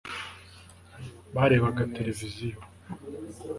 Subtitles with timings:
[1.35, 2.59] barebaga televiziyo